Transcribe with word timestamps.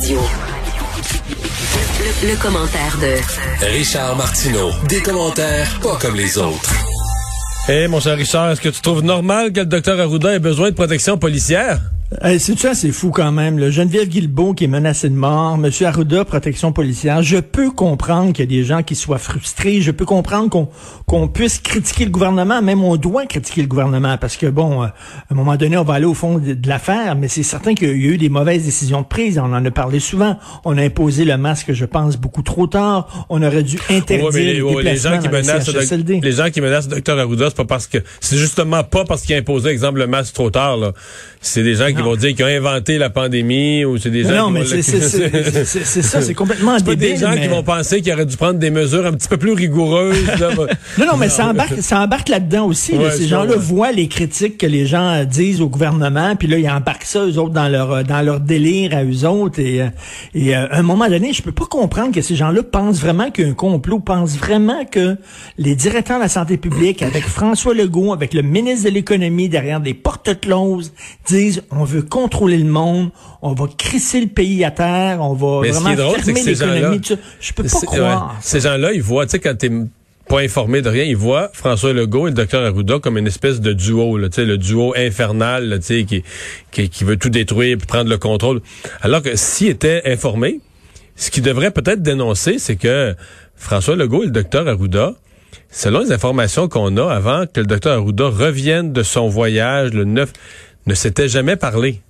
Radio. 0.00 0.18
Le, 2.22 2.30
le 2.30 2.36
commentaire 2.42 2.96
de 3.02 3.66
Richard 3.66 4.16
Martineau. 4.16 4.70
Des 4.88 5.02
commentaires 5.02 5.78
pas 5.82 5.96
comme 6.00 6.14
les 6.16 6.38
autres. 6.38 6.72
Eh, 7.68 7.86
mon 7.86 8.00
cher 8.00 8.16
Richard, 8.16 8.50
est-ce 8.50 8.62
que 8.62 8.70
tu 8.70 8.80
trouves 8.80 9.02
normal 9.02 9.52
que 9.52 9.60
le 9.60 9.66
docteur 9.66 10.00
Arruda 10.00 10.32
ait 10.32 10.38
besoin 10.38 10.70
de 10.70 10.74
protection 10.74 11.18
policière? 11.18 11.80
C'est 12.12 12.58
ça, 12.58 12.74
c'est 12.74 12.90
fou 12.90 13.10
quand 13.10 13.30
même. 13.30 13.56
Le 13.56 13.70
Geneviève 13.70 14.08
Guilbeault 14.08 14.54
qui 14.54 14.64
est 14.64 14.68
menacé 14.68 15.08
de 15.08 15.14
mort, 15.14 15.56
Monsieur 15.56 15.86
Arruda, 15.86 16.24
protection 16.24 16.72
policière. 16.72 17.22
Je 17.22 17.36
peux 17.36 17.70
comprendre 17.70 18.32
qu'il 18.32 18.40
y 18.40 18.48
a 18.48 18.60
des 18.60 18.64
gens 18.64 18.82
qui 18.82 18.96
soient 18.96 19.18
frustrés. 19.18 19.80
Je 19.80 19.92
peux 19.92 20.04
comprendre 20.04 20.50
qu'on 20.50 20.68
qu'on 21.06 21.28
puisse 21.28 21.60
critiquer 21.60 22.04
le 22.04 22.10
gouvernement. 22.10 22.62
Même 22.62 22.82
on 22.82 22.96
doit 22.96 23.26
critiquer 23.26 23.62
le 23.62 23.68
gouvernement 23.68 24.18
parce 24.18 24.36
que 24.36 24.46
bon, 24.46 24.82
euh, 24.82 24.86
à 24.86 24.92
un 25.30 25.34
moment 25.36 25.54
donné, 25.54 25.76
on 25.76 25.84
va 25.84 25.94
aller 25.94 26.04
au 26.04 26.14
fond 26.14 26.38
de, 26.38 26.54
de 26.54 26.68
l'affaire. 26.68 27.14
Mais 27.14 27.28
c'est 27.28 27.44
certain 27.44 27.74
qu'il 27.74 27.88
y 27.88 27.92
a 27.92 27.94
eu 27.94 28.18
des 28.18 28.28
mauvaises 28.28 28.64
décisions 28.64 29.02
de 29.02 29.06
prise. 29.06 29.38
On 29.38 29.44
en 29.52 29.64
a 29.64 29.70
parlé 29.70 30.00
souvent. 30.00 30.36
On 30.64 30.76
a 30.78 30.82
imposé 30.82 31.24
le 31.24 31.36
masque, 31.36 31.72
je 31.72 31.84
pense, 31.84 32.16
beaucoup 32.16 32.42
trop 32.42 32.66
tard. 32.66 33.26
On 33.28 33.40
aurait 33.40 33.62
dû 33.62 33.78
interdire 33.88 34.26
Ouais, 34.26 34.30
mais 34.34 34.44
les, 34.46 34.54
les, 34.54 34.62
ouais, 34.62 34.82
les 34.82 34.96
gens 34.96 35.16
qui 35.20 35.28
menacent 35.28 35.72
le 35.72 36.20
les 36.20 36.32
gens 36.32 36.50
qui 36.50 36.60
menacent 36.60 36.88
le 36.88 36.96
docteur 36.96 37.20
Arruda, 37.20 37.50
c'est 37.50 37.56
pas 37.56 37.64
parce 37.64 37.86
que 37.86 37.98
c'est 38.18 38.36
justement 38.36 38.82
pas 38.82 39.04
parce 39.04 39.22
qu'il 39.22 39.36
a 39.36 39.38
imposé, 39.38 39.70
exemple, 39.70 40.00
le 40.00 40.08
masque 40.08 40.34
trop 40.34 40.50
tard. 40.50 40.76
C'est 41.40 41.62
des 41.62 41.76
gens 41.76 41.86
qui 41.86 41.99
vont 42.02 42.16
dire 42.16 42.34
qu'ils 42.34 42.44
ont 42.44 42.48
inventé 42.48 42.98
la 42.98 43.10
pandémie 43.10 43.84
ou 43.84 43.98
c'est 43.98 44.10
des 44.10 44.24
gens 44.24 44.30
Non, 44.30 44.46
qui 44.48 44.52
mais 44.52 44.64
c'est 44.64 44.76
le- 44.76 44.82
c'est- 44.82 45.00
c'est- 45.00 45.64
c'est- 45.64 45.84
c'est 45.84 46.02
ça, 46.02 46.20
c'est 46.22 46.34
complètement 46.34 46.76
débile. 46.78 46.96
des 46.98 47.16
gens 47.16 47.30
mais- 47.34 47.42
qui 47.42 47.48
vont 47.48 47.62
penser 47.62 48.00
qu'il 48.00 48.12
aurait 48.12 48.26
dû 48.26 48.36
prendre 48.36 48.58
des 48.58 48.70
mesures 48.70 49.06
un 49.06 49.12
petit 49.12 49.28
peu 49.28 49.36
plus 49.36 49.52
rigoureuses. 49.52 50.26
là. 50.38 50.50
Non, 50.98 51.06
non, 51.06 51.16
mais 51.18 51.28
ça 51.28 51.46
embarque, 51.48 51.80
ça 51.80 52.00
embarque 52.00 52.28
là-dedans 52.28 52.66
aussi. 52.66 52.96
là. 52.98 53.10
Ces 53.10 53.26
gens-là 53.26 53.56
voient 53.56 53.92
les 53.92 54.08
critiques 54.08 54.58
que 54.58 54.66
les 54.66 54.86
gens 54.86 55.08
euh, 55.20 55.24
disent 55.24 55.60
au 55.60 55.68
gouvernement, 55.68 56.36
puis 56.36 56.48
là, 56.48 56.58
ils 56.58 56.68
embarquent 56.68 57.04
ça, 57.04 57.24
eux 57.26 57.38
autres, 57.38 57.52
dans 57.54 57.68
leur 57.68 57.90
euh, 57.92 58.02
dans 58.02 58.22
leur 58.22 58.40
délire 58.40 58.96
à 58.96 59.04
eux 59.04 59.26
autres. 59.26 59.60
Et, 59.60 59.82
euh, 59.82 59.86
et 60.34 60.54
à 60.54 60.68
un 60.72 60.82
moment 60.82 61.08
donné, 61.08 61.32
je 61.32 61.42
peux 61.42 61.52
pas 61.52 61.66
comprendre 61.66 62.12
que 62.12 62.20
ces 62.22 62.36
gens-là 62.36 62.62
pensent 62.62 63.00
vraiment 63.00 63.30
qu'il 63.30 63.44
y 63.44 63.48
a 63.48 63.50
un 63.50 63.54
complot, 63.54 64.00
pensent 64.00 64.36
vraiment 64.36 64.84
que 64.84 65.16
les 65.58 65.74
directeurs 65.74 66.18
de 66.18 66.22
la 66.22 66.28
santé 66.28 66.56
publique, 66.56 67.02
avec 67.02 67.24
François 67.24 67.74
Legault, 67.74 68.12
avec 68.12 68.34
le 68.34 68.42
ministre 68.42 68.84
de 68.88 68.94
l'économie 68.94 69.48
derrière 69.48 69.80
des 69.80 69.94
portes 69.94 70.40
closes, 70.40 70.92
disent 71.26 71.62
on 71.70 71.84
veut 71.90 72.02
contrôler 72.02 72.58
le 72.58 72.70
monde, 72.70 73.10
on 73.42 73.52
va 73.52 73.66
crisser 73.76 74.20
le 74.20 74.26
pays 74.28 74.64
à 74.64 74.70
terre, 74.70 75.18
on 75.20 75.34
va 75.34 75.60
Mais 75.62 75.70
vraiment 75.70 75.94
drôle, 75.94 76.16
fermer 76.20 76.34
que 76.34 76.40
ces 76.40 76.54
gens-là, 76.54 76.74
l'économie. 76.74 77.00
Je 77.40 77.52
peux 77.52 77.62
pas 77.64 77.80
croire. 77.86 78.28
ouais. 78.28 78.38
Ces 78.40 78.60
gens-là, 78.60 78.92
ils 78.92 79.02
voient, 79.02 79.26
tu 79.26 79.32
sais, 79.32 79.38
quand 79.38 79.56
t'es 79.56 79.70
pas 80.28 80.40
informé 80.40 80.80
de 80.80 80.88
rien, 80.88 81.02
ils 81.02 81.16
voient 81.16 81.50
François 81.52 81.92
Legault 81.92 82.28
et 82.28 82.30
le 82.30 82.36
docteur 82.36 82.64
Arruda 82.64 83.00
comme 83.00 83.18
une 83.18 83.26
espèce 83.26 83.60
de 83.60 83.72
duo, 83.72 84.16
là, 84.16 84.28
tu 84.28 84.36
sais, 84.36 84.44
le 84.44 84.58
duo 84.58 84.94
infernal, 84.96 85.68
là, 85.68 85.78
tu 85.78 85.84
sais, 85.86 86.04
qui, 86.04 86.22
qui, 86.70 86.88
qui 86.88 87.04
veut 87.04 87.16
tout 87.16 87.30
détruire 87.30 87.76
puis 87.78 87.86
prendre 87.86 88.08
le 88.08 88.18
contrôle. 88.18 88.60
Alors 89.02 89.22
que 89.22 89.34
s'il 89.34 89.68
était 89.68 90.02
informé, 90.06 90.60
ce 91.16 91.30
qu'il 91.30 91.42
devrait 91.42 91.72
peut-être 91.72 92.02
dénoncer, 92.02 92.58
c'est 92.58 92.76
que 92.76 93.14
François 93.56 93.96
Legault 93.96 94.22
et 94.22 94.26
le 94.26 94.32
docteur 94.32 94.68
Arruda, 94.68 95.14
selon 95.68 96.00
les 96.00 96.12
informations 96.12 96.68
qu'on 96.68 96.96
a 96.96 97.12
avant 97.12 97.44
que 97.46 97.60
le 97.60 97.66
docteur 97.66 97.98
Arruda 97.98 98.26
revienne 98.28 98.92
de 98.92 99.02
son 99.02 99.28
voyage 99.28 99.92
le 99.92 100.04
9, 100.04 100.32
ne 100.86 100.94
s'était 100.94 101.28
jamais 101.28 101.56
parlé. 101.56 102.02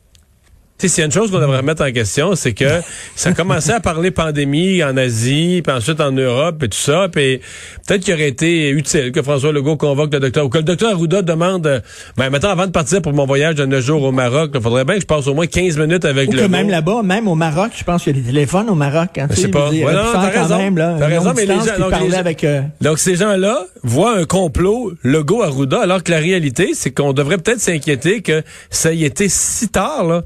Tu 0.80 0.88
sais, 0.88 0.94
s'il 0.94 1.00
y 1.00 1.02
a 1.02 1.06
une 1.06 1.12
chose 1.12 1.30
qu'on 1.30 1.38
devrait 1.40 1.58
remettre 1.58 1.84
en 1.84 1.92
question, 1.92 2.34
c'est 2.34 2.54
que 2.54 2.80
ça 3.14 3.28
a 3.30 3.32
commencé 3.34 3.70
à 3.70 3.80
parler 3.80 4.10
pandémie 4.10 4.82
en 4.82 4.96
Asie, 4.96 5.60
puis 5.62 5.76
ensuite 5.76 6.00
en 6.00 6.10
Europe 6.10 6.62
et 6.62 6.68
tout 6.68 6.78
ça, 6.78 7.08
puis 7.12 7.40
peut-être 7.86 8.02
qu'il 8.02 8.14
aurait 8.14 8.28
été 8.28 8.70
utile 8.70 9.12
que 9.12 9.20
François 9.22 9.52
Legault 9.52 9.76
convoque 9.76 10.12
le 10.14 10.20
docteur, 10.20 10.46
ou 10.46 10.48
que 10.48 10.56
le 10.56 10.64
docteur 10.64 10.92
Arruda 10.92 11.20
demande, 11.20 11.66
euh, 11.66 11.80
ben 12.16 12.30
maintenant 12.30 12.48
avant 12.48 12.66
de 12.66 12.70
partir 12.72 13.02
pour 13.02 13.12
mon 13.12 13.26
voyage 13.26 13.56
de 13.56 13.66
9 13.66 13.84
jours 13.84 14.02
au 14.04 14.10
Maroc, 14.12 14.52
il 14.54 14.60
faudrait 14.62 14.84
bien 14.86 14.94
que 14.94 15.02
je 15.02 15.06
passe 15.06 15.26
au 15.26 15.34
moins 15.34 15.46
15 15.46 15.76
minutes 15.78 16.04
avec 16.06 16.30
Ou 16.30 16.32
le 16.32 16.38
que 16.42 16.46
même 16.46 16.70
là-bas, 16.70 17.02
même 17.04 17.28
au 17.28 17.34
Maroc, 17.34 17.72
je 17.76 17.84
pense 17.84 18.04
qu'il 18.04 18.16
y 18.16 18.18
a 18.18 18.22
des 18.22 18.26
téléphones 18.28 18.70
au 18.70 18.74
Maroc. 18.74 19.18
Hein, 19.18 19.26
Je 19.30 19.34
tu 19.34 19.40
sais 19.42 19.48
pas. 19.48 19.68
je 19.70 19.84
Ouais, 19.84 19.92
non, 19.92 20.00
t'as 20.14 20.30
raison. 20.30 20.56
Même, 20.56 20.78
là, 20.78 20.96
raison, 21.06 21.32
mais 21.36 21.44
les 21.44 21.54
gens- 21.56 21.78
donc, 21.78 21.90
parler 21.90 22.06
les 22.06 22.12
gens- 22.12 22.18
avec... 22.18 22.44
euh, 22.44 22.62
Donc 22.80 22.98
ces 22.98 23.16
gens-là 23.16 23.66
voient 23.82 24.16
un 24.16 24.24
complot 24.24 24.92
Legault 25.02 25.42
Arruda, 25.42 25.82
alors 25.82 26.02
que 26.02 26.10
la 26.10 26.18
réalité, 26.18 26.70
c'est 26.72 26.90
qu'on 26.90 27.12
devrait 27.12 27.36
peut-être 27.36 27.60
s'inquiéter 27.60 28.22
que 28.22 28.42
ça 28.70 28.92
y 28.94 29.04
était 29.04 29.28
si 29.28 29.68
tard. 29.68 30.04
Là. 30.04 30.22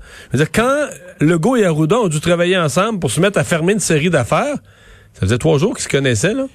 Quand 0.52 0.88
Legault 1.20 1.56
et 1.56 1.64
Arruda 1.64 1.98
ont 1.98 2.08
dû 2.08 2.20
travailler 2.20 2.58
ensemble 2.58 2.98
pour 2.98 3.10
se 3.10 3.20
mettre 3.20 3.38
à 3.38 3.44
fermer 3.44 3.72
une 3.72 3.80
série 3.80 4.10
d'affaires, 4.10 4.56
ça 5.12 5.20
faisait 5.20 5.38
trois 5.38 5.58
jours 5.58 5.74
qu'ils 5.74 5.84
se 5.84 5.88
connaissaient. 5.88 6.34
Là. 6.34 6.46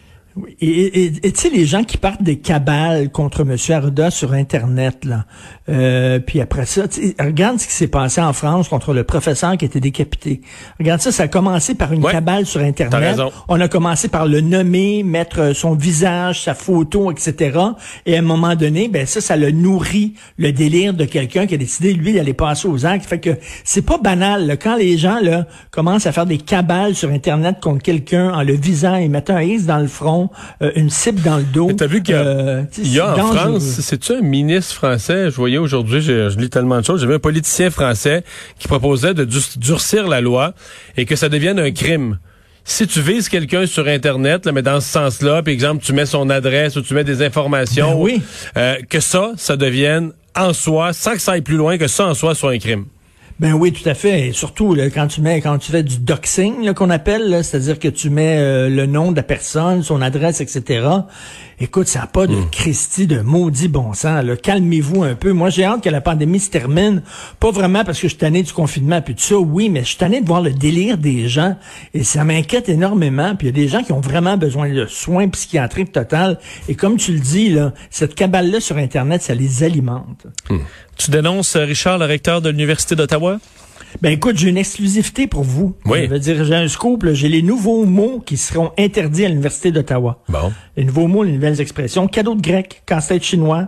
Et 0.62 1.06
et- 1.06 1.32
tu 1.32 1.40
sais, 1.40 1.50
les 1.50 1.66
gens 1.66 1.84
qui 1.84 1.98
partent 1.98 2.22
des 2.24 2.38
cabales 2.40 3.10
contre 3.12 3.42
M. 3.42 3.56
Arruda 3.70 4.12
sur 4.12 4.34
Internet, 4.34 5.06
là, 5.06 5.26
euh, 5.70 6.20
puis 6.20 6.42
après 6.42 6.66
ça, 6.66 6.84
regarde 7.20 7.60
ce 7.60 7.68
qui 7.68 7.74
s'est 7.74 7.88
passé 7.88 8.22
en 8.22 8.34
France 8.34 8.68
contre 8.70 8.94
le 8.94 9.04
professeur 9.04 9.56
qui 9.58 9.66
a 9.66 9.68
été 9.68 9.80
décapité. 9.80 10.42
Regarde 10.80 11.02
ça, 11.02 11.12
ça 11.12 11.24
a 11.24 11.28
commencé 11.28 11.76
par 11.76 11.94
une 11.94 12.04
Ouais. 12.04 12.12
cabale 12.12 12.46
sur 12.46 12.62
Internet. 12.62 13.18
On 13.48 13.60
a 13.60 13.68
commencé 13.68 14.08
par 14.08 14.26
le 14.28 14.42
nommer, 14.42 15.04
mettre 15.04 15.40
euh, 15.40 15.54
son 15.54 15.76
visage, 15.76 16.42
sa 16.44 16.54
photo, 16.54 17.12
etc. 17.12 17.58
Et 18.06 18.16
à 18.16 18.20
un 18.20 18.24
moment 18.24 18.56
donné, 18.56 18.88
ben 18.88 19.06
ça, 19.06 19.22
ça 19.22 19.36
le 19.36 19.52
nourrit 19.52 20.14
le 20.38 20.52
délire 20.52 20.94
de 20.94 21.06
quelqu'un 21.06 21.46
qui 21.46 21.54
a 21.56 21.58
décidé, 21.58 21.94
lui, 21.94 22.14
d'aller 22.14 22.34
passer 22.34 22.68
aux 22.68 22.86
actes. 22.86 23.06
Fait 23.06 23.20
que 23.20 23.32
c'est 23.64 23.82
pas 23.86 23.98
banal. 23.98 24.48
là. 24.48 24.58
Quand 24.58 24.76
les 24.78 24.98
gens 24.98 25.20
là 25.22 25.46
commencent 25.72 26.06
à 26.08 26.12
faire 26.12 26.26
des 26.26 26.38
cabales 26.38 26.96
sur 26.96 27.10
Internet 27.12 27.58
contre 27.62 27.84
quelqu'un 27.84 28.32
en 28.34 28.44
le 28.44 28.54
visant 28.54 28.96
et 28.96 29.08
mettant 29.08 29.36
un 29.36 29.42
X 29.42 29.66
dans 29.66 29.80
le 29.80 29.88
front, 29.88 30.29
euh, 30.62 30.72
une 30.76 30.90
cible 30.90 31.22
dans 31.22 31.38
le 31.38 31.44
dos. 31.44 31.72
T'as 31.78 31.88
vu 31.88 32.02
qu'il 32.04 32.16
y 32.16 32.18
a, 32.18 32.22
euh, 32.22 32.64
il 32.78 32.94
y 32.94 33.00
a 33.00 33.14
en. 33.16 33.34
France, 33.34 33.64
c'est-tu 33.64 34.14
un 34.14 34.22
ministre 34.22 34.74
français? 34.76 35.32
Je 35.32 35.36
voyais 35.36 35.58
aujourd'hui, 35.58 36.02
je, 36.02 36.30
je 36.30 36.38
lis 36.38 36.50
tellement 36.50 36.80
de 36.80 36.86
choses, 36.86 37.02
j'avais 37.02 37.16
un 37.16 37.20
politicien 37.20 37.70
français 37.70 38.24
qui 38.60 38.68
proposait 38.68 39.14
de 39.14 39.26
dur- 39.26 39.42
durcir 39.58 40.08
la 40.08 40.22
loi 40.22 40.54
et 40.98 41.06
que 41.06 41.16
ça 41.16 41.30
devienne 41.30 41.60
un 41.60 41.72
crime. 41.72 42.20
Si 42.66 42.86
tu 42.86 43.02
vises 43.02 43.30
quelqu'un 43.30 43.66
sur 43.66 43.88
Internet, 43.88 44.46
là, 44.46 44.52
mais 44.52 44.62
dans 44.62 44.80
ce 44.80 44.90
sens-là, 44.92 45.42
par 45.42 45.52
exemple, 45.52 45.84
tu 45.84 45.92
mets 45.94 46.06
son 46.06 46.30
adresse 46.30 46.76
ou 46.76 46.82
tu 46.82 46.94
mets 46.94 47.04
des 47.04 47.24
informations, 47.24 47.92
Ben 47.94 47.98
oui. 48.00 48.22
euh, 48.58 48.76
que 48.90 49.00
ça, 49.00 49.32
ça 49.38 49.58
devienne 49.58 50.12
en 50.36 50.54
soi, 50.54 50.94
sans 50.94 51.14
que 51.14 51.20
ça 51.22 51.32
aille 51.32 51.42
plus 51.42 51.56
loin, 51.58 51.78
que 51.80 51.88
ça 51.88 52.06
en 52.06 52.14
soi 52.14 52.36
soit 52.36 52.52
un 52.52 52.60
crime. 52.60 52.86
Ben 53.40 53.54
oui, 53.54 53.72
tout 53.72 53.88
à 53.88 53.94
fait. 53.94 54.28
Et 54.28 54.32
surtout 54.34 54.76
quand 54.94 55.08
tu 55.08 55.22
mets, 55.22 55.40
quand 55.40 55.58
tu 55.60 55.72
fais 55.72 55.82
du 55.82 55.98
doxing 55.98 56.74
qu'on 56.74 56.90
appelle, 56.90 57.42
c'est-à-dire 57.42 57.80
que 57.80 57.88
tu 57.88 58.10
mets 58.10 58.38
euh, 58.38 58.68
le 58.68 58.86
nom 58.86 59.12
de 59.12 59.16
la 59.16 59.24
personne, 59.24 59.82
son 59.82 60.02
adresse, 60.02 60.42
etc. 60.42 60.86
Écoute, 61.62 61.88
ça 61.88 62.00
n'a 62.00 62.08
pas 62.08 62.26
de 62.26 62.36
Christie 62.52 63.06
de 63.06 63.20
maudit 63.20 63.68
bon 63.68 63.94
sens. 63.94 64.24
là. 64.24 64.38
Calmez-vous 64.38 65.04
un 65.04 65.16
peu. 65.16 65.34
Moi, 65.34 65.50
j'ai 65.50 65.66
hâte 65.66 65.84
que 65.84 65.90
la 65.90 66.00
pandémie 66.00 66.40
se 66.40 66.50
termine. 66.50 67.02
Pas 67.40 67.52
vraiment 67.52 67.84
parce 67.84 67.98
que 67.98 68.04
je 68.04 68.14
suis 68.14 68.18
tanné 68.18 68.44
du 68.44 68.54
confinement 68.54 69.02
puis 69.02 69.14
tout 69.14 69.22
ça, 69.24 69.38
oui, 69.38 69.70
mais 69.70 69.82
je 69.82 69.88
suis 69.90 69.98
tanné 69.98 70.22
de 70.22 70.26
voir 70.28 70.42
le 70.42 70.52
délire 70.52 70.98
des 70.98 71.28
gens 71.28 71.58
et 71.94 72.06
ça 72.06 72.24
m'inquiète 72.24 72.70
énormément. 72.70 73.36
Puis 73.36 73.48
il 73.48 73.58
y 73.58 73.62
a 73.62 73.64
des 73.64 73.68
gens 73.68 73.84
qui 73.84 73.92
ont 73.92 74.00
vraiment 74.00 74.38
besoin 74.38 74.70
de 74.70 74.86
soins 74.86 75.28
psychiatriques 75.28 75.92
total. 75.92 76.40
Et 76.70 76.76
comme 76.76 76.96
tu 76.96 77.12
le 77.12 77.20
dis 77.20 77.50
là, 77.50 77.74
cette 77.90 78.16
cabale-là 78.16 78.62
sur 78.62 78.78
Internet, 78.78 79.22
ça 79.22 79.36
les 79.36 79.64
alimente. 79.64 80.28
Tu 80.98 81.12
dénonces 81.12 81.56
euh, 81.56 81.66
Richard, 81.66 81.98
le 81.98 82.06
recteur 82.06 82.42
de 82.42 82.50
l'Université 82.50 82.96
d'Ottawa? 82.96 83.40
Ben 84.02 84.12
écoute, 84.14 84.38
j'ai 84.38 84.50
une 84.50 84.58
exclusivité 84.58 85.28
pour 85.28 85.44
vous. 85.44 85.76
Oui. 85.86 86.06
Je 86.06 86.10
veux 86.10 86.20
dire, 86.20 86.44
j'ai 86.44 86.56
un 86.56 86.68
scoop, 86.68 87.04
là. 87.04 87.14
j'ai 87.14 87.28
les 87.28 87.42
nouveaux 87.42 87.86
mots 87.86 88.22
qui 88.26 88.38
seront 88.38 88.72
interdits 88.78 89.26
à 89.26 89.30
l'Université 89.30 89.72
d'Ottawa. 89.72 90.24
Bon. 90.30 90.52
Les 90.78 90.86
nouveaux 90.86 91.08
mots, 91.08 91.24
les 91.24 91.34
nouvelles 91.34 91.60
expressions. 91.60 92.08
Cadeau 92.08 92.36
de 92.36 92.42
grec, 92.42 92.84
casse-tête 92.86 93.24
chinois, 93.24 93.68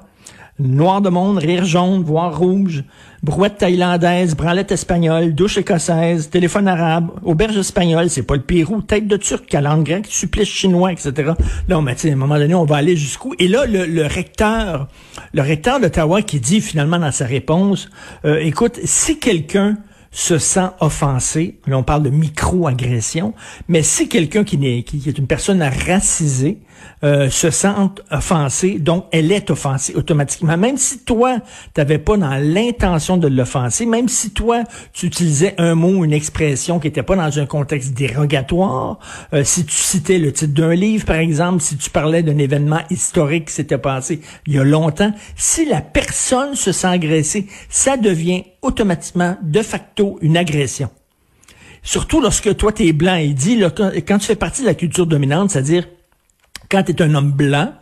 noir 0.60 1.02
de 1.02 1.10
monde, 1.10 1.38
rire 1.38 1.66
jaune, 1.66 2.04
voire 2.04 2.38
rouge, 2.38 2.84
brouette 3.24 3.58
thaïlandaise, 3.58 4.36
branlette 4.36 4.72
espagnole, 4.72 5.34
douche 5.34 5.58
écossaise, 5.58 6.30
téléphone 6.30 6.68
arabe, 6.68 7.10
auberge 7.24 7.58
espagnole, 7.58 8.10
c'est 8.10 8.24
pas 8.24 8.36
le 8.36 8.42
Pérou, 8.42 8.82
tête 8.82 9.08
de 9.08 9.18
turc, 9.18 9.46
calandre 9.48 9.84
grecque, 9.84 10.08
supplice 10.08 10.50
chinois, 10.50 10.92
etc. 10.92 11.32
Non, 11.68 11.82
mais 11.82 11.96
tu 11.96 12.02
sais, 12.02 12.10
à 12.10 12.14
un 12.14 12.18
moment 12.18 12.38
donné, 12.38 12.56
on 12.56 12.66
va 12.66 12.78
aller 12.78 12.96
jusqu'où? 12.96 13.34
Et 13.40 13.48
là, 13.48 13.66
le, 13.66 13.86
le 13.86 14.06
recteur, 14.06 14.88
le 15.34 15.42
recteur 15.42 15.80
d'Ottawa 15.80 16.22
qui 16.22 16.40
dit 16.40 16.62
finalement 16.62 17.00
dans 17.00 17.12
sa 17.12 17.26
réponse, 17.26 17.90
euh, 18.26 18.40
écoute, 18.40 18.80
si 18.84 19.20
quelqu'un 19.20 19.78
se 20.12 20.38
sent 20.38 20.70
offensé, 20.82 21.60
là 21.68 21.78
on 21.78 21.84
parle 21.84 22.04
de 22.04 22.10
micro-agression, 22.10 23.34
mais 23.68 23.82
si 23.82 24.10
quelqu'un 24.10 24.44
qui 24.44 24.56
est 24.66 25.18
une 25.18 25.28
personne 25.28 25.62
racisée 25.62 26.60
euh, 27.04 27.30
se 27.30 27.50
sent 27.50 27.74
offensé, 28.12 28.78
donc 28.80 29.06
elle 29.12 29.32
est 29.32 29.50
offensée 29.50 29.96
automatiquement. 29.96 30.56
Même 30.56 30.78
si 30.78 31.00
toi, 31.00 31.40
t'avais 31.74 31.98
pas 31.98 32.18
dans 32.18 32.36
l'intention 32.36 33.18
de 33.18 33.28
l'offenser, 33.28 33.86
même 33.86 34.08
si 34.08 34.32
toi, 34.32 34.64
tu 34.94 35.08
utilisais 35.08 35.56
un 35.58 35.74
mot, 35.74 36.06
une 36.06 36.14
expression 36.14 36.80
qui 36.80 36.88
était 36.88 37.04
pas 37.04 37.16
dans 37.16 37.40
un 37.40 37.46
contexte 37.46 37.94
dérogatoire, 37.94 39.00
euh, 39.34 39.44
si 39.44 39.66
tu 39.66 39.76
citais 39.76 40.20
le 40.20 40.32
titre 40.32 40.54
d'un 40.54 40.76
livre, 40.76 41.06
par 41.06 41.16
exemple, 41.16 41.62
si 41.62 41.78
tu 41.78 41.90
parlais 41.90 42.22
d'un 42.24 42.38
événement 42.38 42.82
historique 42.90 43.46
qui 43.46 43.54
s'était 43.54 43.78
passé 43.78 44.22
il 44.46 44.54
y 44.54 44.60
a 44.60 44.64
longtemps, 44.64 45.12
si 45.36 45.66
la 45.66 45.82
personne 45.82 46.56
se 46.56 46.72
sent 46.72 46.88
agressée, 46.88 47.48
ça 47.70 47.98
devient 47.98 48.44
automatiquement, 48.62 49.38
de 49.42 49.62
facto, 49.62 50.20
une 50.22 50.38
agression. 50.38 50.90
Surtout 51.84 52.22
lorsque 52.22 52.56
toi, 52.58 52.72
tu 52.72 52.86
es 52.86 52.94
blanc. 52.94 53.16
Il 53.16 53.34
dit, 53.34 53.56
là, 53.56 53.72
quand 53.72 54.18
tu 54.20 54.28
fais 54.28 54.36
partie 54.36 54.62
de 54.62 54.68
la 54.68 54.76
culture 54.76 55.08
dominante, 55.08 55.50
c'est-à-dire 55.50 55.88
quand 56.72 56.84
tu 56.84 56.94
es 56.94 57.02
un 57.02 57.14
homme 57.14 57.32
blanc, 57.32 57.74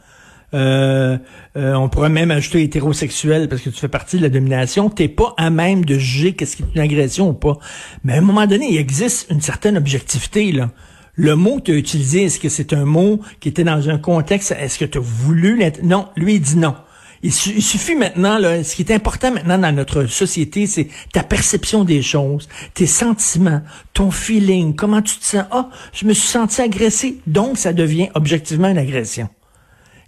euh, 0.53 1.18
euh, 1.57 1.74
on 1.75 1.89
pourrait 1.89 2.09
même 2.09 2.31
ajouter 2.31 2.63
hétérosexuel 2.63 3.47
parce 3.47 3.62
que 3.62 3.69
tu 3.69 3.80
fais 3.80 3.88
partie 3.88 4.18
de 4.18 4.24
la 4.24 4.30
domination, 4.30 4.89
t'es 4.89 5.07
pas 5.07 5.33
à 5.38 5.51
même 5.51 5.86
de 5.86 5.97
juger 5.97 6.33
qu'est-ce 6.33 6.56
qui 6.56 6.63
est 6.63 6.68
une 6.74 6.81
agression 6.81 7.30
ou 7.30 7.33
pas. 7.33 7.57
Mais 8.03 8.13
à 8.13 8.18
un 8.18 8.21
moment 8.21 8.47
donné, 8.47 8.68
il 8.71 8.77
existe 8.77 9.30
une 9.30 9.41
certaine 9.41 9.77
objectivité, 9.77 10.51
là. 10.51 10.71
Le 11.13 11.36
mot 11.36 11.57
que 11.57 11.63
tu 11.63 11.71
as 11.74 11.75
utilisé, 11.75 12.24
est-ce 12.24 12.39
que 12.39 12.47
c'est 12.47 12.71
un 12.71 12.86
mot 12.86 13.19
qui 13.41 13.50
était 13.50 13.65
dans 13.65 13.89
un 13.89 13.97
contexte, 13.97 14.56
est-ce 14.57 14.80
que 14.80 14.86
tu 14.86 15.00
as 15.00 15.01
voulu 15.01 15.62
Non, 15.83 16.07
lui, 16.15 16.35
il 16.35 16.42
dit 16.42 16.57
non. 16.57 16.75
Il, 17.21 17.33
suffit 17.33 17.95
maintenant, 17.95 18.38
là, 18.38 18.63
ce 18.63 18.75
qui 18.75 18.81
est 18.83 18.92
important 18.92 19.31
maintenant 19.31 19.57
dans 19.57 19.75
notre 19.75 20.06
société, 20.06 20.68
c'est 20.68 20.88
ta 21.12 21.24
perception 21.24 21.83
des 21.83 22.01
choses, 22.01 22.48
tes 22.74 22.88
sentiments, 22.88 23.62
ton 23.94 24.10
feeling, 24.10 24.74
comment 24.75 25.01
tu 25.01 25.18
te 25.18 25.25
sens. 25.25 25.45
Ah, 25.51 25.69
je 25.92 26.06
me 26.06 26.13
suis 26.13 26.27
senti 26.27 26.62
agressé, 26.62 27.18
donc 27.27 27.57
ça 27.57 27.74
devient 27.74 28.10
objectivement 28.13 28.69
une 28.69 28.77
agression. 28.77 29.27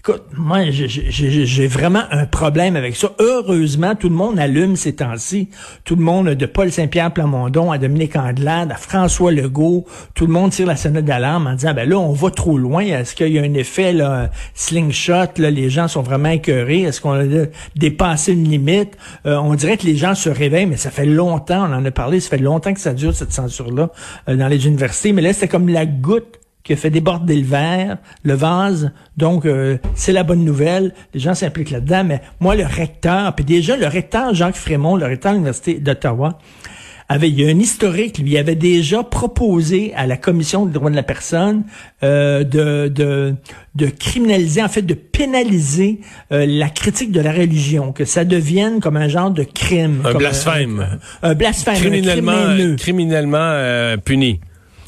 Écoute, 0.03 0.24
moi, 0.36 0.62
j'ai 0.71 1.68
vraiment 1.68 2.01
un 2.09 2.25
problème 2.25 2.75
avec 2.75 2.95
ça. 2.95 3.12
Heureusement, 3.19 3.94
tout 3.94 4.09
le 4.09 4.15
monde 4.15 4.39
allume 4.39 4.75
ces 4.75 4.95
temps-ci. 4.95 5.50
Tout 5.86 5.95
le 5.95 6.01
monde, 6.01 6.30
de 6.30 6.45
Paul 6.48 6.71
Saint-Pierre 6.71 7.13
Plamondon 7.13 7.71
à 7.71 7.77
Dominique 7.77 8.15
Andelade, 8.15 8.71
à 8.71 8.77
François 8.77 9.31
Legault, 9.31 9.86
tout 10.15 10.25
le 10.25 10.33
monde 10.33 10.50
tire 10.50 10.65
la 10.65 10.75
sonnette 10.75 11.06
d'alarme 11.06 11.45
en 11.45 11.53
disant, 11.53 11.75
ben 11.75 11.88
là, 11.88 12.00
on 12.00 12.13
va 12.13 12.31
trop 12.31 12.57
loin. 12.57 12.81
Est-ce 12.81 13.13
qu'il 13.13 13.31
y 13.31 13.38
a 13.38 13.44
un 13.44 13.53
effet 13.53 13.94
là, 13.94 14.31
slingshot? 14.56 15.38
Là, 15.38 15.51
les 15.51 15.69
gens 15.69 15.88
sont 15.88 16.01
vraiment 16.01 16.30
écœurés? 16.30 16.81
Est-ce 16.81 17.00
qu'on 17.00 17.12
a 17.12 17.45
dépassé 17.75 18.33
une 18.33 18.50
limite? 18.50 18.98
Euh, 19.27 19.36
on 19.36 19.53
dirait 19.53 19.77
que 19.77 19.86
les 19.86 19.98
gens 19.98 20.15
se 20.15 20.30
réveillent, 20.30 20.65
mais 20.65 20.77
ça 20.77 20.89
fait 20.89 21.06
longtemps, 21.06 21.69
on 21.69 21.75
en 21.75 21.86
a 21.86 21.92
parlé, 21.92 22.19
ça 22.21 22.31
fait 22.31 22.39
longtemps 22.39 22.74
que 22.74 22.80
ça 22.80 22.95
dure, 22.95 23.13
cette 23.13 23.33
censure-là, 23.33 23.92
euh, 24.30 24.36
dans 24.36 24.48
les 24.48 24.65
universités. 24.65 25.13
Mais 25.13 25.21
là, 25.21 25.31
c'est 25.31 25.48
comme 25.48 25.69
la 25.69 25.86
goutte 25.86 26.39
qui 26.63 26.74
a 26.74 26.75
fait 26.75 26.90
déborder 26.90 27.36
le 27.36 27.46
verre, 27.46 27.98
le 28.24 28.34
vase. 28.34 28.92
Donc, 29.18 29.46
euh, 29.46 29.78
c'est 29.96 30.12
la 30.12 30.24
bonne 30.24 30.46
nouvelle. 30.46 30.94
Les 31.13 31.19
gens 31.19 31.34
s'impliquent 31.34 31.72
là-dedans. 31.72 32.04
Mais 32.04 32.22
moi, 32.40 32.56
le 32.56 32.66
recteur, 32.66 33.34
puis 33.36 33.46
déjà, 33.46 33.75
le 33.78 33.88
recteur 33.88 34.34
Jacques 34.34 34.56
Frémont, 34.56 34.96
le 34.96 35.06
recteur 35.06 35.31
de 35.31 35.38
l'Université 35.38 35.75
d'Ottawa, 35.75 36.38
avait, 37.10 37.30
il 37.30 37.42
y 37.42 37.46
a 37.46 37.50
un 37.50 37.60
historique, 37.60 38.19
lui 38.19 38.38
avait 38.38 38.56
déjà 38.56 39.04
proposé 39.04 39.92
à 39.98 40.08
la 40.08 40.16
Commission 40.16 40.66
des 40.66 40.72
droits 40.72 40.90
de 40.90 40.96
la 40.96 41.04
personne 41.04 41.63
euh, 42.04 42.46
de, 42.46 42.88
de, 42.88 43.36
de 43.75 43.88
criminaliser, 43.88 44.63
en 44.63 44.69
fait, 44.69 44.81
de 44.81 44.94
pénaliser 44.94 46.00
euh, 46.31 46.46
la 46.48 46.69
critique 46.69 47.12
de 47.12 47.19
la 47.19 47.34
religion, 47.34 47.92
que 47.92 48.06
ça 48.06 48.24
devienne 48.24 48.80
comme 48.80 48.96
un 48.96 49.10
genre 49.10 49.31
de 49.31 49.44
crime. 49.44 50.04
Un 50.06 50.13
blasphème. 50.13 51.00
Un, 51.22 51.34
blasphème. 51.34 51.75
Criminellement, 51.75 52.56
criminellement 52.78 53.98
puni. 54.06 54.40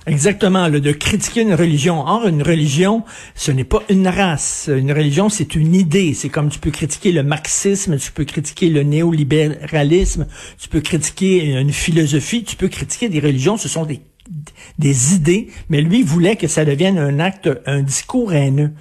Exactement, 0.05 0.69
de 0.69 0.91
critiquer 0.91 1.41
une 1.41 1.53
religion. 1.53 2.05
Or, 2.05 2.27
une 2.27 2.43
religion, 2.43 3.03
ce 3.35 3.51
n'est 3.51 3.63
pas 3.63 3.81
une 3.89 4.07
race. 4.07 4.69
Une 4.73 4.91
religion, 4.91 5.29
c'est 5.29 5.55
une 5.55 5.73
idée. 5.73 6.13
C'est 6.13 6.27
comme 6.27 6.49
tu 6.49 6.59
peux 6.59 6.71
critiquer 6.71 7.13
le 7.13 7.23
marxisme, 7.23 7.97
tu 7.97 8.11
peux 8.11 8.25
critiquer 8.25 8.69
le 8.69 8.83
néolibéralisme, 8.83 10.27
tu 10.59 10.67
peux 10.67 10.81
critiquer 10.81 11.45
une 11.53 11.71
philosophie, 11.71 12.43
tu 12.43 12.57
peux 12.57 12.67
critiquer 12.67 13.07
des 13.07 13.21
religions. 13.21 13.55
Ce 13.55 13.69
sont 13.69 13.85
des 13.85 14.01
des 14.79 15.15
idées, 15.15 15.49
mais 15.69 15.81
lui 15.81 16.01
voulait 16.01 16.37
que 16.37 16.47
ça 16.47 16.63
devienne 16.65 16.97
un 16.97 17.19
acte, 17.19 17.49
un 17.65 17.81
discours 17.81 18.33
haineux. 18.33 18.71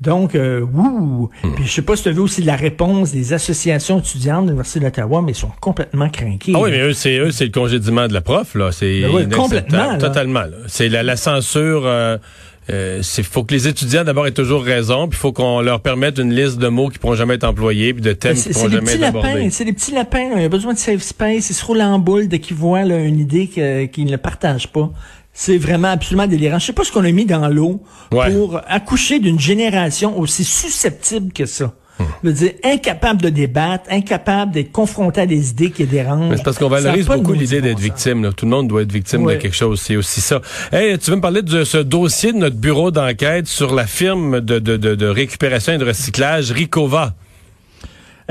Donc, 0.00 0.34
euh, 0.34 0.62
ouh. 0.62 1.28
Hmm. 1.42 1.54
Puis 1.56 1.66
je 1.66 1.72
sais 1.72 1.82
pas 1.82 1.94
si 1.94 2.04
tu 2.04 2.08
as 2.08 2.12
vu 2.12 2.20
aussi 2.20 2.42
la 2.42 2.56
réponse 2.56 3.12
des 3.12 3.34
associations 3.34 3.98
étudiantes 3.98 4.44
de 4.44 4.50
l'Université 4.50 4.80
d'Ottawa, 4.80 5.20
mais 5.22 5.32
ils 5.32 5.36
sont 5.36 5.52
complètement 5.60 6.08
craqués. 6.08 6.52
Ah 6.54 6.60
oui, 6.60 6.70
mais 6.70 6.80
eux, 6.80 6.92
c'est 6.94 7.18
eux, 7.18 7.30
c'est 7.32 7.44
le 7.44 7.50
congédiement 7.50 8.08
de 8.08 8.14
la 8.14 8.22
prof, 8.22 8.54
là. 8.54 8.72
C'est 8.72 9.02
ben 9.02 9.28
complètement. 9.28 9.98
Totalement. 9.98 10.44
C'est 10.68 10.88
la, 10.88 11.02
la, 11.02 11.16
censure. 11.16 11.82
Euh, 11.84 12.16
euh, 12.70 13.00
c'est 13.02 13.22
faut 13.22 13.42
que 13.42 13.52
les 13.52 13.68
étudiants 13.68 14.04
d'abord 14.04 14.26
aient 14.26 14.32
toujours 14.32 14.62
raison, 14.62 15.08
puis 15.08 15.18
il 15.18 15.20
faut 15.20 15.32
qu'on 15.32 15.60
leur 15.60 15.80
permette 15.80 16.18
une 16.18 16.32
liste 16.32 16.58
de 16.58 16.68
mots 16.68 16.88
qui 16.88 16.98
pourront 16.98 17.16
jamais 17.16 17.34
être 17.34 17.44
employés, 17.44 17.92
puis 17.92 18.02
de 18.02 18.12
thèmes 18.12 18.36
qui 18.36 18.50
pourront 18.50 18.68
jamais 18.68 18.94
être 18.94 19.02
abordés. 19.02 19.50
C'est 19.50 19.64
des 19.64 19.72
petits 19.72 19.92
lapins, 19.92 20.30
il 20.36 20.42
y 20.42 20.44
a 20.44 20.48
besoin 20.48 20.72
de 20.72 20.78
safe 20.78 21.02
space, 21.02 21.50
ils 21.50 21.54
se 21.54 21.64
roulent 21.64 21.82
en 21.82 21.98
boule 21.98 22.28
dès 22.28 22.38
qu'ils 22.38 22.56
voient 22.56 22.84
là, 22.84 22.98
une 22.98 23.18
idée 23.18 23.48
qu'ils 23.48 24.06
ne 24.06 24.16
partagent 24.16 24.68
pas. 24.68 24.90
C'est 25.42 25.56
vraiment 25.56 25.88
absolument 25.88 26.26
délirant. 26.26 26.58
Je 26.58 26.66
sais 26.66 26.74
pas 26.74 26.84
ce 26.84 26.92
qu'on 26.92 27.02
a 27.02 27.10
mis 27.10 27.24
dans 27.24 27.48
l'eau 27.48 27.82
pour 28.10 28.60
accoucher 28.68 29.20
d'une 29.20 29.40
génération 29.40 30.18
aussi 30.18 30.44
susceptible 30.44 31.32
que 31.32 31.46
ça. 31.46 31.72
Je 31.98 32.28
veux 32.28 32.34
dire, 32.34 32.52
incapable 32.62 33.22
de 33.22 33.30
débattre, 33.30 33.84
incapable 33.90 34.52
d'être 34.52 34.70
confronté 34.70 35.22
à 35.22 35.26
des 35.26 35.48
idées 35.48 35.70
qui 35.70 35.86
dérangent. 35.86 36.36
C'est 36.36 36.42
parce 36.42 36.58
qu'on 36.58 36.68
valorise 36.68 37.06
beaucoup 37.06 37.32
l'idée 37.32 37.62
d'être 37.62 37.78
victime. 37.78 38.34
Tout 38.36 38.44
le 38.44 38.50
monde 38.50 38.68
doit 38.68 38.82
être 38.82 38.92
victime 38.92 39.24
de 39.26 39.36
quelque 39.36 39.56
chose. 39.56 39.80
C'est 39.80 39.96
aussi 39.96 40.20
ça. 40.20 40.42
Hey, 40.72 40.98
tu 40.98 41.10
veux 41.10 41.16
me 41.16 41.22
parler 41.22 41.40
de 41.40 41.64
ce 41.64 41.78
dossier 41.78 42.34
de 42.34 42.36
notre 42.36 42.56
bureau 42.56 42.90
d'enquête 42.90 43.46
sur 43.46 43.74
la 43.74 43.86
firme 43.86 44.42
de, 44.42 44.58
de, 44.58 44.76
de, 44.76 44.94
de 44.94 45.06
récupération 45.06 45.72
et 45.72 45.78
de 45.78 45.86
recyclage 45.86 46.52
Ricova? 46.52 47.14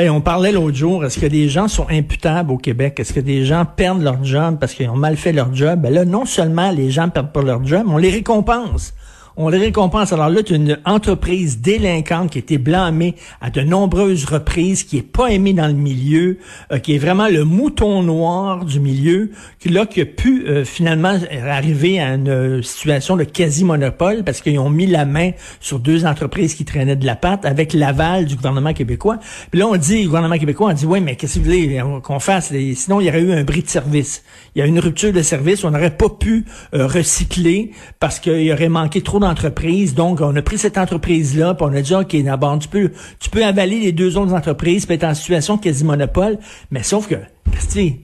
On 0.08 0.22
parlait 0.22 0.54
l'autre 0.54 0.78
jour, 0.78 1.04
est-ce 1.04 1.20
que 1.20 1.26
des 1.26 1.50
gens 1.50 1.68
sont 1.68 1.88
imputables 1.90 2.52
au 2.52 2.58
Québec? 2.58 3.00
Est-ce 3.00 3.12
que 3.12 3.20
des 3.20 3.44
gens 3.44 3.66
perdent 3.66 4.02
leur 4.02 4.24
job 4.24 4.58
parce 4.58 4.74
qu'ils 4.74 4.90
ont 4.90 4.96
mal 4.96 5.18
fait 5.18 5.34
leur 5.34 5.54
job? 5.54 5.82
Ben 5.82 5.94
là, 5.94 6.06
non 6.06 6.24
seulement 6.26 6.72
les 6.72 6.90
gens 6.90 7.10
perdent 7.10 7.34
pas 7.34 7.42
leur 7.42 7.66
job, 7.66 7.84
on 7.88 7.98
les 7.98 8.10
récompense 8.10 8.94
on 9.42 9.48
les 9.48 9.58
récompense. 9.58 10.12
Alors 10.12 10.30
là, 10.30 10.44
tu 10.44 10.54
une 10.54 10.78
entreprise 10.84 11.62
délinquante 11.62 12.32
qui 12.32 12.40
a 12.40 12.42
été 12.42 12.58
blâmée 12.58 13.16
à 13.40 13.50
de 13.50 13.62
nombreuses 13.62 14.26
reprises, 14.26 14.84
qui 14.84 14.98
est 14.98 15.02
pas 15.02 15.28
aimée 15.28 15.54
dans 15.54 15.68
le 15.68 15.74
milieu, 15.74 16.40
euh, 16.74 16.80
qui 16.80 16.96
est 16.96 16.98
vraiment 16.98 17.30
le 17.30 17.46
mouton 17.46 18.04
noir 18.04 18.66
du 18.66 18.82
milieu, 18.82 19.32
qui 19.60 19.70
là 19.70 19.86
qui 19.86 20.02
a 20.02 20.06
pu 20.06 20.46
euh, 20.46 20.66
finalement 20.66 21.18
arriver 21.48 22.02
à 22.02 22.16
une 22.16 22.28
euh, 22.28 22.62
situation 22.62 23.16
de 23.16 23.24
quasi-monopole 23.24 24.26
parce 24.26 24.42
qu'ils 24.42 24.60
ont 24.60 24.70
mis 24.70 24.88
la 24.88 25.06
main 25.06 25.32
sur 25.62 25.80
deux 25.80 26.06
entreprises 26.06 26.54
qui 26.54 26.66
traînaient 26.66 26.98
de 26.98 27.06
la 27.06 27.16
patte 27.16 27.46
avec 27.46 27.72
l'aval 27.72 28.26
du 28.26 28.36
gouvernement 28.36 28.74
québécois. 28.74 29.20
Puis 29.52 29.62
là, 29.62 29.68
on 29.68 29.78
dit, 29.78 30.02
le 30.02 30.08
gouvernement 30.08 30.38
québécois, 30.38 30.72
on 30.72 30.74
dit, 30.74 30.86
oui, 30.86 31.00
mais 31.00 31.16
qu'est-ce 31.16 31.36
que 31.36 31.40
vous 31.40 31.46
voulez 31.46 31.82
qu'on 32.04 32.20
fasse? 32.20 32.52
Sinon, 32.76 33.00
il 33.00 33.06
y 33.06 33.10
aurait 33.10 33.22
eu 33.22 33.32
un 33.32 33.46
bris 33.46 33.64
de 33.64 33.70
service. 33.70 34.22
Il 34.56 34.60
y 34.60 34.62
a 34.64 34.66
une 34.66 34.80
rupture 34.80 35.14
de 35.14 35.22
service, 35.22 35.64
on 35.64 35.72
n'aurait 35.72 35.96
pas 35.96 36.10
pu 36.10 36.44
recycler 36.74 37.72
parce 38.02 38.20
qu'il 38.20 38.42
y 38.42 38.52
aurait 38.52 38.68
manqué 38.68 39.02
trop 39.02 39.20
entreprise. 39.30 39.94
Donc, 39.94 40.22
on 40.22 40.36
a 40.36 40.42
pris 40.42 40.58
cette 40.58 40.78
entreprise-là, 40.78 41.54
puis 41.54 41.66
on 41.70 41.74
a 41.74 41.82
dit, 41.82 41.94
OK, 41.96 42.16
d'abord, 42.24 42.60
tu 42.60 42.68
peux, 42.68 42.92
tu 43.20 43.30
peux 43.30 43.46
avaler 43.46 43.80
les 43.80 43.92
deux 43.92 44.18
autres 44.18 44.34
entreprises, 44.34 44.86
puis 44.86 44.96
être 44.96 45.04
en 45.04 45.14
situation 45.14 45.58
de 45.58 45.62
quasi-monopole. 45.62 46.38
Mais 46.72 46.84
sauf 46.84 47.08
que, 47.08 47.16
c'est 47.60 47.98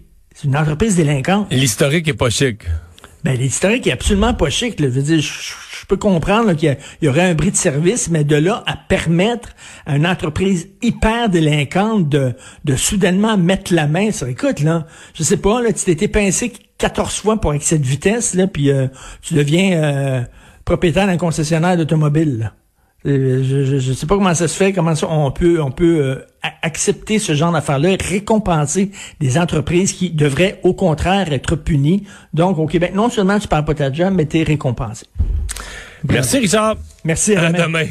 une 0.43 0.57
entreprise 0.57 0.95
délinquante. 0.95 1.47
L'historique 1.51 2.07
est 2.07 2.13
pas 2.13 2.29
chic. 2.29 2.63
Ben, 3.25 3.35
l'historique 3.35 3.87
est 3.87 3.91
absolument 3.91 4.35
pas 4.35 4.51
chic. 4.51 4.75
Je 4.79 4.85
veux 4.85 5.01
dire, 5.01 5.19
je, 5.19 5.85
peux 5.87 5.97
comprendre 5.97 6.53
qu'il 6.53 6.77
y, 7.01 7.07
aurait 7.07 7.29
un 7.29 7.33
bris 7.35 7.51
de 7.51 7.55
service, 7.55 8.09
mais 8.09 8.23
de 8.23 8.35
là 8.35 8.63
à 8.67 8.75
permettre 8.75 9.49
à 9.85 9.95
une 9.95 10.05
entreprise 10.05 10.67
hyper 10.81 11.29
délinquante 11.29 12.09
de, 12.09 12.33
de 12.65 12.75
soudainement 12.75 13.37
mettre 13.37 13.73
la 13.73 13.87
main 13.87 14.11
sur, 14.11 14.27
écoute, 14.27 14.61
là, 14.61 14.85
je 15.13 15.23
sais 15.23 15.37
pas, 15.37 15.61
là, 15.61 15.73
tu 15.73 15.85
t'étais 15.85 16.07
pincé 16.07 16.53
14 16.77 17.15
fois 17.15 17.41
pour 17.41 17.53
excès 17.53 17.79
de 17.79 17.85
vitesse, 17.85 18.33
là, 18.35 18.47
puis 18.47 18.69
euh, 18.69 18.87
tu 19.21 19.33
deviens... 19.33 19.83
Euh, 19.83 20.21
propriétaire 20.65 21.07
d'un 21.07 21.17
concessionnaire 21.17 21.77
d'automobile. 21.77 22.51
Je 23.05 23.75
ne 23.75 23.93
sais 23.93 24.07
pas 24.07 24.15
comment 24.15 24.33
ça 24.33 24.47
se 24.47 24.57
fait, 24.57 24.73
comment 24.73 24.95
ça, 24.95 25.07
on 25.07 25.29
peut, 25.29 25.61
on 25.61 25.69
peut 25.69 25.99
euh, 26.01 26.15
accepter 26.63 27.19
ce 27.19 27.35
genre 27.35 27.51
d'affaires-là, 27.51 27.95
récompenser 28.01 28.89
des 29.19 29.37
entreprises 29.37 29.93
qui 29.93 30.09
devraient 30.09 30.59
au 30.63 30.73
contraire 30.73 31.31
être 31.31 31.55
punies. 31.55 32.03
Donc 32.33 32.57
au 32.57 32.65
Québec, 32.65 32.93
non 32.95 33.09
seulement 33.09 33.37
tu 33.37 33.47
parles 33.47 33.65
pas 33.65 33.75
ta 33.75 33.93
job, 33.93 34.11
mais 34.15 34.25
tu 34.25 34.39
es 34.39 34.43
récompensé. 34.43 35.05
Merci 36.09 36.39
Richard. 36.39 36.77
Merci. 37.03 37.35
À, 37.35 37.51
demain. 37.51 37.85